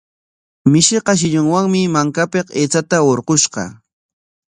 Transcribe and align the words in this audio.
Mishiqa 0.71 1.13
shillunwami 1.19 1.81
makapik 1.97 2.47
aychata 2.61 2.97
hurqushqa. 3.09 3.63